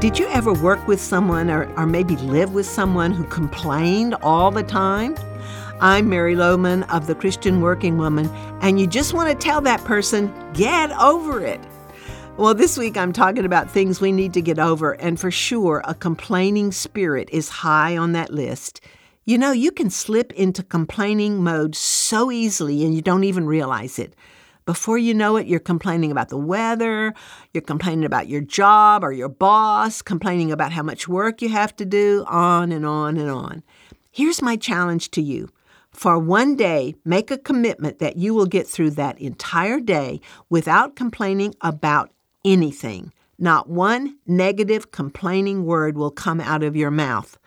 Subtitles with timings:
[0.00, 4.52] Did you ever work with someone or, or maybe live with someone who complained all
[4.52, 5.16] the time?
[5.80, 8.28] I'm Mary Lowman of the Christian Working Woman,
[8.60, 11.58] and you just want to tell that person, get over it.
[12.36, 15.82] Well, this week I'm talking about things we need to get over, and for sure,
[15.84, 18.80] a complaining spirit is high on that list.
[19.24, 23.98] You know, you can slip into complaining mode so easily and you don't even realize
[23.98, 24.14] it.
[24.68, 27.14] Before you know it, you're complaining about the weather,
[27.54, 31.74] you're complaining about your job or your boss, complaining about how much work you have
[31.76, 33.62] to do, on and on and on.
[34.10, 35.48] Here's my challenge to you.
[35.90, 40.96] For one day, make a commitment that you will get through that entire day without
[40.96, 42.10] complaining about
[42.44, 43.14] anything.
[43.38, 47.38] Not one negative, complaining word will come out of your mouth.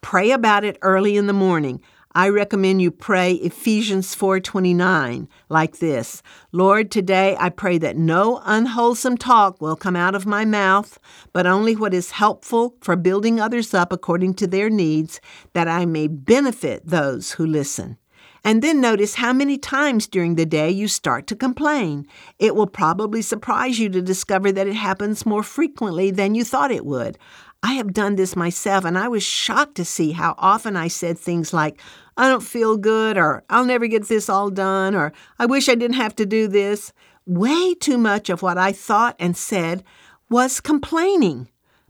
[0.00, 1.80] Pray about it early in the morning.
[2.14, 6.22] I recommend you pray Ephesians 4:29 like this.
[6.52, 10.98] Lord, today I pray that no unwholesome talk will come out of my mouth,
[11.34, 15.20] but only what is helpful for building others up according to their needs,
[15.52, 17.98] that I may benefit those who listen.
[18.44, 22.06] And then notice how many times during the day you start to complain.
[22.38, 26.70] It will probably surprise you to discover that it happens more frequently than you thought
[26.70, 27.18] it would.
[27.62, 31.18] I have done this myself, and I was shocked to see how often I said
[31.18, 31.80] things like,
[32.16, 35.74] I don't feel good, or I'll never get this all done, or I wish I
[35.74, 36.92] didn't have to do this.
[37.26, 39.82] Way too much of what I thought and said
[40.30, 41.48] was complaining.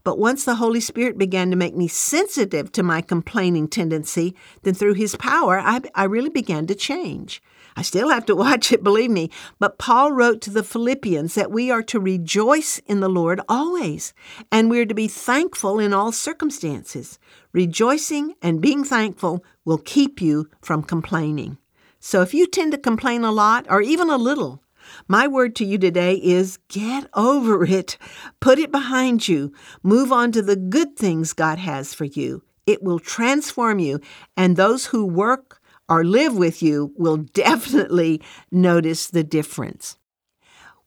[0.08, 4.72] But once the Holy Spirit began to make me sensitive to my complaining tendency, then
[4.72, 7.42] through His power, I, I really began to change.
[7.76, 9.30] I still have to watch it, believe me.
[9.58, 14.14] But Paul wrote to the Philippians that we are to rejoice in the Lord always,
[14.50, 17.18] and we're to be thankful in all circumstances.
[17.52, 21.58] Rejoicing and being thankful will keep you from complaining.
[22.00, 24.62] So if you tend to complain a lot or even a little,
[25.06, 27.98] my word to you today is get over it.
[28.40, 29.52] Put it behind you.
[29.82, 32.42] Move on to the good things God has for you.
[32.66, 34.00] It will transform you,
[34.36, 39.98] and those who work or live with you will definitely notice the difference.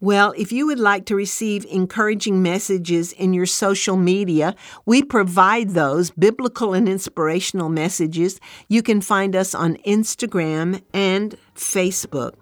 [0.01, 5.69] Well, if you would like to receive encouraging messages in your social media, we provide
[5.69, 8.39] those biblical and inspirational messages.
[8.67, 12.33] You can find us on Instagram and Facebook.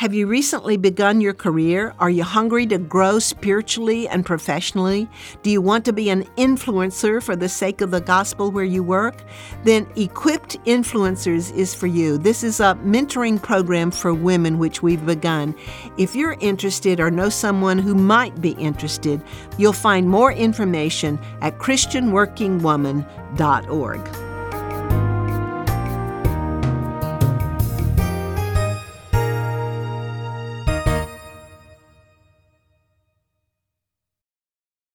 [0.00, 1.92] Have you recently begun your career?
[1.98, 5.06] Are you hungry to grow spiritually and professionally?
[5.42, 8.82] Do you want to be an influencer for the sake of the gospel where you
[8.82, 9.22] work?
[9.62, 12.16] Then Equipped Influencers is for you.
[12.16, 15.54] This is a mentoring program for women which we've begun.
[15.98, 19.22] If you're interested or know someone who might be interested,
[19.58, 24.19] you'll find more information at ChristianWorkingWoman.org.